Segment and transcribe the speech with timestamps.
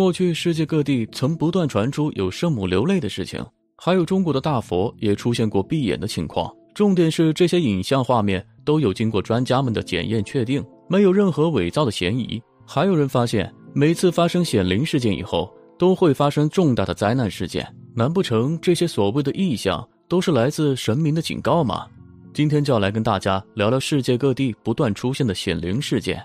[0.00, 3.44] 过去世界各地曾不断传出有圣母流泪的事情，
[3.76, 6.50] 还有中国的大佛也出现过闭眼的情况。
[6.74, 12.40] 重点是这些影像画面都有经过专家们的检验确定，没有任何伪造的嫌疑。
[12.66, 17.70] 还有人发现，每次发生显灵事件以后，都会发生重大的灾难事件。
[17.94, 21.86] 难不成这些所谓的异象都是来自神明的警告吗？
[22.32, 26.24] 今天就要来跟大家聊聊世界各地不断出现的显灵事件。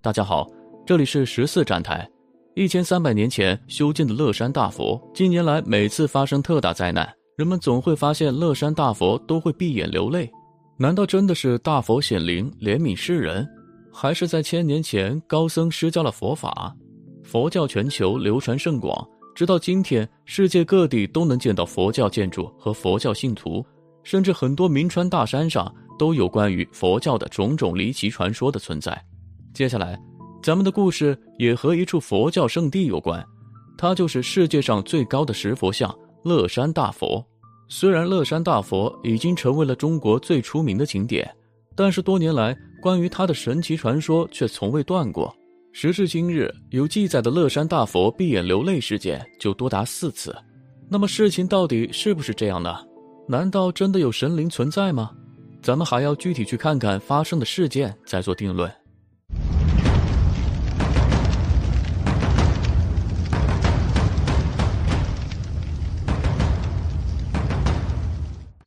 [0.00, 0.48] 大家好，
[0.86, 2.08] 这里是十四站台。
[2.54, 10.30] 一千三百年前修建的乐山大佛，近年来每次发生特大灾难，人们总会发现乐山大佛都会闭眼流泪。
[10.76, 13.44] 难道真的是大佛显灵怜悯世人，
[13.92, 16.72] 还是在千年前高僧施教了佛法？
[17.24, 19.04] 佛教全球流传甚广，
[19.34, 23.66] 直到今天，世界各地都能见到佛教建筑和佛教信徒，
[24.04, 29.04] 甚至很多名川大山上都有关于佛教的种种离奇传说的存在。
[29.58, 30.00] 接下来，
[30.40, 33.26] 咱们的故事也和一处佛教圣地有关，
[33.76, 35.92] 它就是世界上最高的石佛像
[36.22, 37.26] 乐山大佛。
[37.68, 41.28] 虽然乐山大佛已经成为了中国最出名的景点，
[41.74, 45.36] 但是多年来关于它的神奇传说却从未断过。
[45.72, 50.32] 时至今日，有记载的乐山大佛闭眼流泪事件就多达四次。
[50.88, 52.76] 那么事情到底是不是这样呢？
[53.26, 55.10] 难道真的有神灵存在吗？
[55.60, 58.72] 咱们还要具体去看看发生的事件再做定论。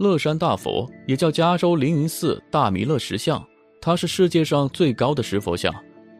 [0.00, 3.46] 乐山大佛也叫加州凌云寺大弥勒石像，
[3.82, 5.70] 它是世界上最高的石佛像，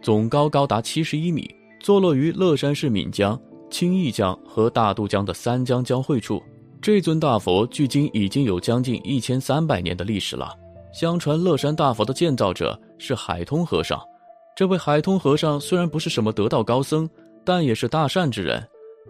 [0.03, 3.41] 总高高达七十一米，坐落于乐山市岷江、
[3.71, 6.43] 青弋江和大渡江的三江交汇处。
[6.83, 10.53] 这尊大佛距今已经有将近一千三百年的历史了。
[10.93, 13.99] 相传乐山大佛的建造者是海通和尚，
[14.55, 17.09] 这位海通和尚虽然不是什么得道高僧，
[17.47, 18.63] 但也是大善之人。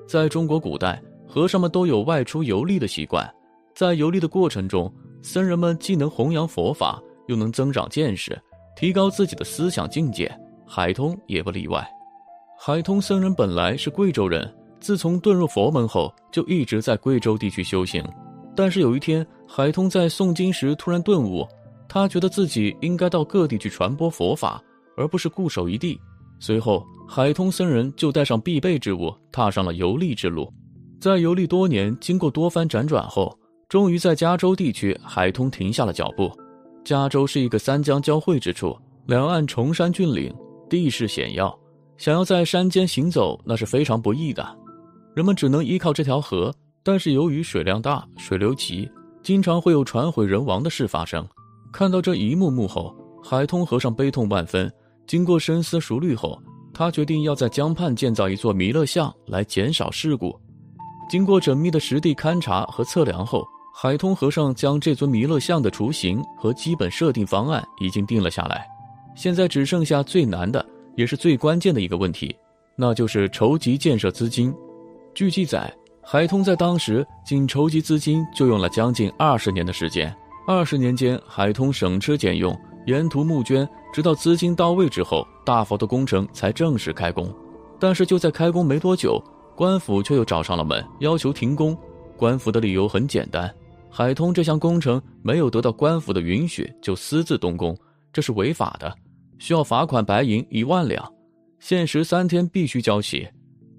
[0.06, 3.28] 在中国古代，和尚们都有外出游历的习惯。
[3.80, 4.92] 在游历的过程中，
[5.22, 8.38] 僧人们既能弘扬佛法，又能增长见识，
[8.76, 10.30] 提高自己的思想境界。
[10.66, 11.82] 海通也不例外。
[12.58, 18.04] 海通僧人本来是贵州人，自从遁入佛门后，就一直在贵州地区修行。
[18.54, 21.48] 但是有一天，海通在诵经时突然顿悟，
[21.88, 24.62] 他觉得自己应该到各地去传播佛法，
[24.94, 25.98] 而不是固守一地。
[26.38, 30.52] 随后，海通僧人就带上必备之物，踏上了游历之路。
[31.00, 33.34] 在游历多年，经过多番辗转后，
[33.70, 36.28] 终于在加州地区，海通停下了脚步。
[36.84, 38.76] 加州是一个三江交汇之处，
[39.06, 40.34] 两岸崇山峻岭，
[40.69, 41.56] 地势险要，
[41.97, 44.44] 想要在山间行走那是非常不易的。
[45.14, 48.91] 人们只能依靠这条河，但是由于水量大、水流急，
[49.22, 51.25] 经常会有船毁人亡的事发生。
[51.72, 52.92] 看到这一幕幕后，
[53.22, 54.69] 海通和尚悲痛万分。
[55.06, 56.36] 经过深思熟虑后，
[56.75, 60.36] 他决定要在江畔建造一座弥勒像来减少事故。
[61.09, 63.47] 经过缜密的实地勘察和测量后，
[63.82, 68.68] 海通和尚将这尊弥勒像的雏形和基本设定方案已经定了下来，
[69.14, 70.62] 现在只剩下最难的，
[70.96, 72.36] 也是最关键的一个问题，
[72.76, 74.54] 那就是筹集建设资金。
[75.14, 80.14] 据记载，海通在当时仅筹集资金就用了将近二十年的时间。
[80.47, 82.54] 二十年间，海通省吃俭用，
[82.84, 87.34] 沿途募捐，直到资金到位之后，大佛的工程才正式开工。
[87.78, 89.18] 但是就在开工没多久，
[89.56, 91.74] 官府却又找上了门，要求停工。
[92.14, 93.50] 官府的理由很简单。
[93.92, 97.77] 海通这项工程没有得到官府的允许就私自动工，
[98.13, 98.95] 这是违法的，
[99.39, 101.13] 需要罚款白银一万两，
[101.59, 103.28] 限时三天必须交齐。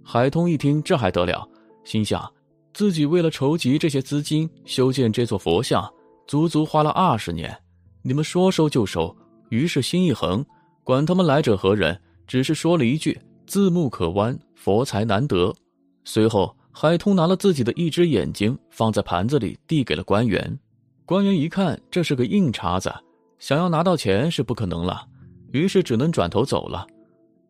[0.04, 1.48] 海通一听，这还得了？
[1.86, 2.30] 心想，
[2.74, 5.90] 自己为了筹集这些资金修建这座佛像，
[6.28, 7.58] 足足花了二十年，
[8.02, 9.16] 你们说收就收。
[9.50, 10.46] 于是心一横，
[10.84, 11.98] 管他们来者何人，
[12.28, 13.18] 只是说了一句
[13.48, 15.56] ：“自木可弯，佛财难得。”
[16.04, 16.54] 随后。
[16.72, 20.58] 海通拿了自己的一只眼睛放在盘子里，递给了官员。
[21.06, 22.94] 官员一看，这是个硬茬子，
[23.40, 25.06] 想要拿到钱是不可能了，
[25.52, 26.88] 于是只能转头走了。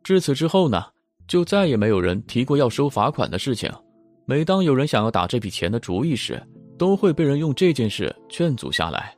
[0.04, 0.84] 至此之后呢，
[1.28, 3.72] 就再也没有人提过要收罚款的事情。
[4.26, 6.42] 每当有人想要打这笔钱的主意时，
[6.78, 9.16] 都会被人用这件事劝阻下来。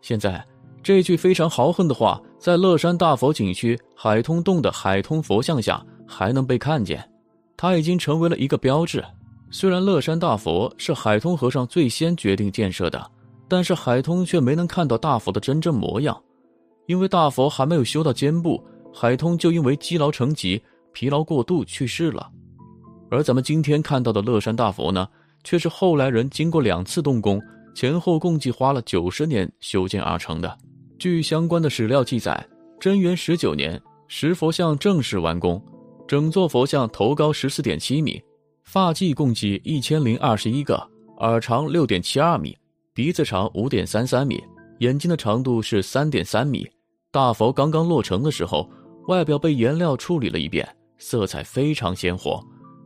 [0.00, 0.44] 现在，
[0.82, 7.08] 这句非常豪横的话，在乐山大佛景区海通洞的海通佛像下还能被看见，
[7.56, 9.04] 它已经成为了一个标志。
[9.50, 13.10] 虽然乐山大佛是海通和尚最先决定建设的，
[13.48, 16.20] 但是海通却没能看到大佛的真正模样，
[16.86, 18.62] 因为大佛还没有修到肩部，
[18.92, 20.60] 海通就因为积劳成疾、
[20.92, 22.28] 疲劳过度去世了。
[23.10, 25.06] 而咱们今天看到的乐山大佛呢，
[25.44, 27.40] 却是后来人经过两次动工，
[27.74, 30.58] 前后共计花了九十年修建而成的。
[30.98, 32.44] 据相关的史料记载，
[32.80, 35.62] 贞元十九年，石佛像正式完工，
[36.08, 38.20] 整座佛像头高十四点七米。
[38.64, 40.74] 发髻共计一千零二十一个，
[41.18, 42.56] 耳长六点七二米，
[42.92, 44.42] 鼻子长五点三三米，
[44.78, 46.66] 眼睛的长度是三点三米。
[47.12, 48.68] 大佛刚刚落成的时候，
[49.06, 50.66] 外表被颜料处理了一遍，
[50.98, 52.42] 色彩非常鲜活。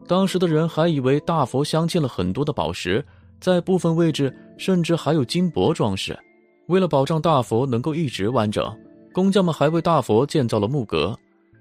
[0.06, 3.02] 当时的人还以为大佛镶嵌了很多的宝石，
[3.40, 6.18] 在部分位置甚至还有金箔装饰。
[6.66, 8.76] 为了保障大佛能够一直完整，
[9.12, 11.16] 工匠们还为大佛建造了木格。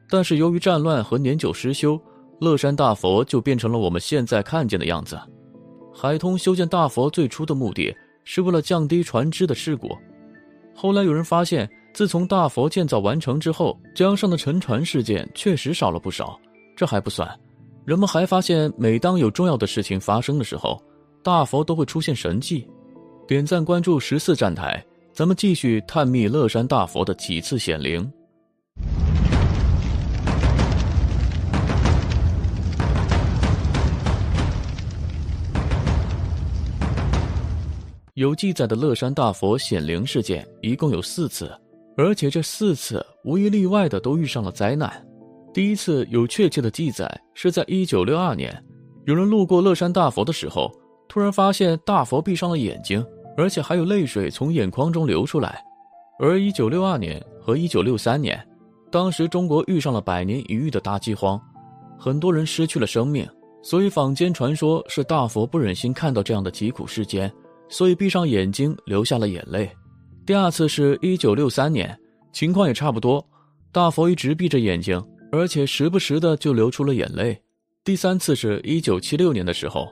[0.10, 2.02] 但是由于战乱和年久失修。
[2.40, 5.20] 乐山大佛就变成了我们现在看见的样子。
[5.94, 9.90] 海通修建大佛最初的目的是为了降低船只的事故，
[10.76, 16.40] 后来有人发现，自从大佛建造完成之后，江上的沉船事件确实少了不少。
[16.76, 17.28] 这还不算，
[17.86, 20.80] 人们还发现，每当有重要的事情发生的时候，
[21.24, 22.68] 大佛都会出现神迹。
[23.28, 28.08] 点赞关注十四站台，咱们继续探秘乐山大佛的几次显灵。
[38.18, 41.52] 有记载的乐山大佛显灵事件一共有四次，
[41.96, 44.92] 而且这四次无一例外的都遇上了灾难。
[45.54, 48.52] 第一次有确切的记载是在一九六二年，
[49.06, 50.72] 有人路过乐山大佛的时候，
[51.08, 53.06] 突然发现大佛闭上了眼睛，
[53.38, 55.64] 而且还有泪水从眼眶中流出来。
[56.18, 58.44] 而一九六二年和一九六三年，
[58.92, 61.40] 当时中国遇上了百年一遇的大饥荒，
[62.00, 63.30] 很多人失去了生命，
[63.62, 67.32] 所以坊间传说是大佛不忍心看到这样的疾苦世间。
[67.70, 69.70] 所以闭上眼睛流下了眼泪。
[70.26, 71.98] 第二次是一九六三年，
[72.34, 73.26] 情况也差不多，
[73.72, 77.40] 大佛一直闭着眼睛，而且时不时的就流出了眼泪。
[77.84, 79.90] 第三次是一九七六年的时候，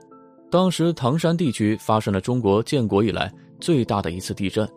[0.51, 4.69] 当时唐山地区发生了中国建国以来最大的一次地震，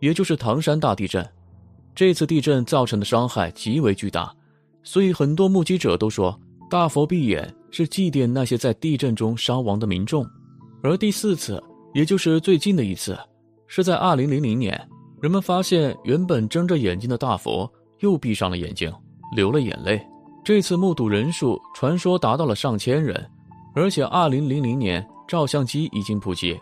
[0.00, 1.24] 也就是唐山大地震。
[1.94, 4.34] 这次地震造成的伤害极为巨大，
[4.82, 6.38] 所以很多目击者都说，
[6.68, 10.26] 大佛闭眼是祭奠那些在地震中伤亡的民众。
[10.82, 11.62] 而第四次。
[11.96, 13.18] 也就是最近的一次，
[13.66, 14.78] 是在二零零零年，
[15.18, 17.66] 人们发现原本睁着眼睛的大佛
[18.00, 18.92] 又闭上了眼睛，
[19.34, 19.98] 流了眼泪。
[20.44, 23.26] 这次目睹人数传说达到了上千人，
[23.74, 26.54] 而且二零零零年照相机已经普及，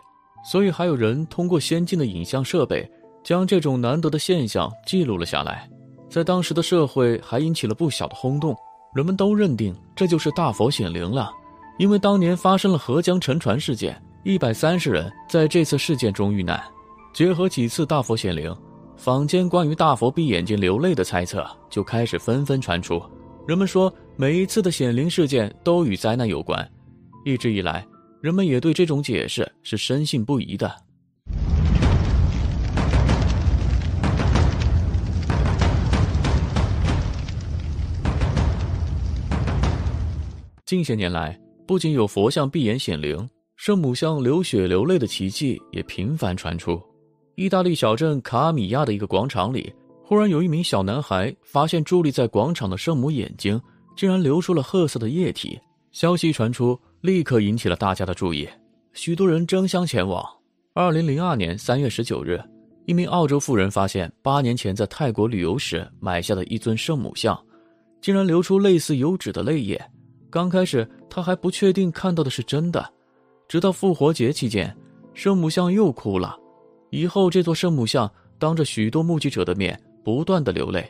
[0.49, 2.89] 所以还有人通过先进的影像设备
[3.21, 5.69] 将这种难得的现象记录了下来。
[6.09, 8.55] 在当时的社会还引起了不小的轰动，
[8.95, 11.29] 人们都认定这就是大佛显灵了，
[11.77, 14.01] 因为当年发生了合江沉船事件。
[14.25, 16.59] 一百三十人在这次事件中遇难，
[17.13, 18.51] 结合几次大佛显灵，
[18.97, 22.99] 坊间关于大佛闭眼睛流泪的猜测就开始纷纷传出。
[23.47, 26.67] 人们说，每一次的显灵事件都与灾难有关。
[27.23, 27.85] 一直以来，
[28.19, 30.75] 人们也对这种解释是深信不疑的。
[40.65, 43.29] 近些年来，不仅有佛像闭眼显灵。
[43.55, 46.81] 圣母像流血流泪的奇迹也频繁传出。
[47.35, 53.59] 意大利小镇卡米亚的一个广场里，忽然有一名小男孩发现伫立在广场的圣母眼睛
[53.95, 55.59] 竟然流出了褐色的液体。
[55.91, 58.47] 消息传出，立刻引起了大家的注意，
[58.93, 60.25] 许多人争相前往。
[60.73, 62.37] 二零零二年三月十九日，
[62.85, 67.41] 一名澳洲妇人发现八年前在泰国旅游时买下的一尊圣母像，
[68.01, 69.81] 竟然流出类似油脂的泪液。
[70.29, 72.93] 刚开始，他还不确定看到的是真的。
[73.47, 74.75] 直到复活节期间，
[75.13, 76.35] 圣母像又哭了。
[76.89, 78.09] 以后，这座圣母像
[78.39, 80.89] 当着许多目击者的面不断的流泪，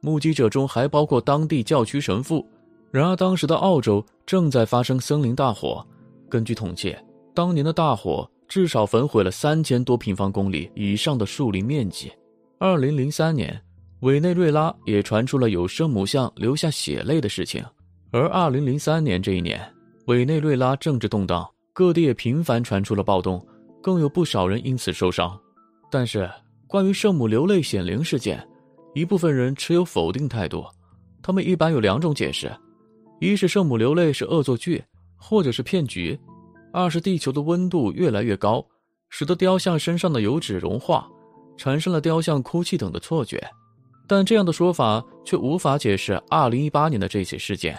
[0.00, 2.46] 目击者中还包括当地教区神父。
[2.90, 5.84] 然而，当时的澳洲正在发生森林大火，
[6.28, 6.96] 根据统计，
[7.34, 12.12] 当年的大火至少焚毁了三千多平方公里以上的树林面积。
[12.58, 13.60] 二零零三年，
[14.00, 17.64] 委内瑞拉也传出了有圣母像流下血泪的事情。
[18.12, 19.60] 而二零零三年这一年，
[20.06, 21.44] 委内瑞拉政治动荡。
[21.74, 23.44] 各地也频繁传出了暴动，
[23.82, 25.36] 更有不少人因此受伤。
[25.90, 26.30] 但是，
[26.68, 28.46] 关于圣母流泪显灵事件，
[28.94, 30.64] 一部分人持有否定态度。
[31.20, 32.48] 他们一般有两种解释：
[33.20, 34.84] 一是圣母流泪是恶作剧，
[35.16, 36.16] 或者是骗局；
[36.72, 38.64] 二是地球的温度越来越高，
[39.10, 41.08] 使得雕像身上的油脂融化，
[41.56, 43.44] 产生了雕像哭泣等的错觉。
[44.06, 47.76] 但这样的说法却无法解释2018年的这起事件。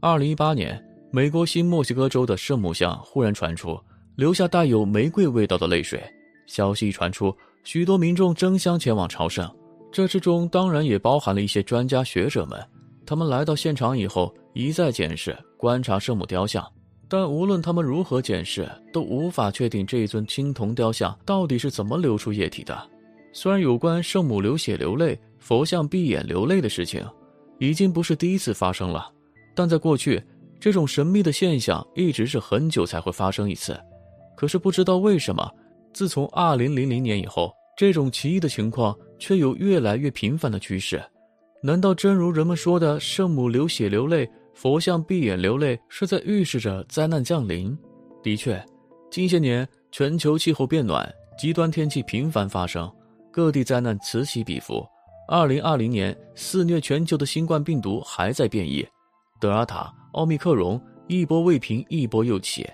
[0.00, 3.76] 2018年，美国新墨西哥州的圣母像忽然传出
[4.14, 6.00] 留下带有玫瑰味道的泪水，
[6.46, 9.50] 消息一传出，许多民众争相前往朝圣。
[9.90, 12.64] 这之中当然也包含了一些专家学者们，
[13.04, 16.64] 他们来到现场以后一再检视、观察圣母雕像，
[17.08, 22.88] 但无论他们如何检视，都无法确定这一尊青铜雕像到底是怎么流出液体的。
[23.32, 27.04] 虽然有关圣母流血流泪、佛像闭眼流泪的事情，
[27.58, 29.10] 已经不是第一次发生了，
[29.56, 30.22] 但在过去，
[30.60, 33.78] 这种神秘的现象一直是很久才会发生一次。
[34.36, 35.50] 可是不知道为什么，
[35.92, 41.02] 自从2000年以后，这种奇异的情况却有越来越频繁的趋势。
[41.62, 47.76] 难道真如人们说的，圣母流血流泪、佛像闭眼流泪，是在预示着灾难降临？
[48.22, 48.62] 的确，
[49.10, 52.90] 近些年全球气候变暖，极端天气频繁发生。
[53.32, 54.84] 各地灾难此起彼伏。
[55.28, 58.84] 二零二零年肆虐全球的新冠病毒还在变异，
[59.40, 62.68] 德尔塔、奥密克戎一波未平，一波又起。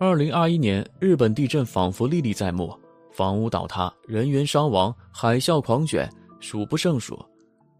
[0.00, 2.76] 二零二一年日本地震仿佛历历在目，
[3.12, 6.06] 房屋倒塌，人员伤亡，海啸狂卷，
[6.40, 7.18] 数不胜数。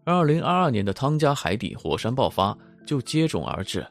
[0.05, 3.85] 二零二二年的汤加海底火山爆发就接踵而至，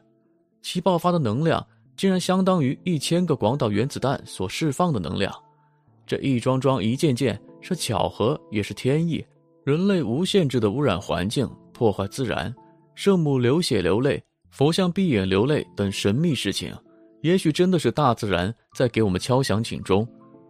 [0.61, 1.65] 其爆发的能量
[1.95, 5.33] 竟然相当于一千个广岛原子弹所释放的能量。
[6.05, 7.39] 这一桩桩一件件。
[7.61, 9.21] 是巧合，也是天意。
[9.65, 12.55] 人类无限制的污染环境，破坏自然，
[12.95, 16.75] 圣母流血流泪，佛像闭眼流泪等神秘事情，
[17.21, 20.07] 也许真的是大自然在给我们敲响警钟，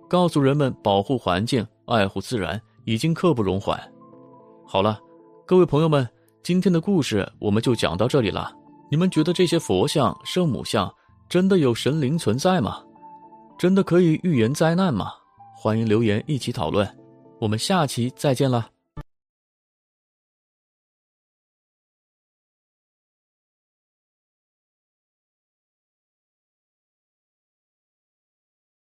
[0.09, 3.79] 告诉人们保护环境、爱护自然已经刻不容缓。
[4.65, 4.99] 好了，
[5.45, 6.07] 各位朋友们，
[6.43, 8.51] 今天的故事我们就讲到这里了。
[8.91, 10.91] 你们觉得这些佛像、圣母像
[11.27, 12.83] 真的有神灵存在吗？
[13.57, 15.11] 真的可以预言灾难吗？
[15.55, 16.87] 欢迎留言一起讨论。
[17.39, 18.69] 我们下期再见了。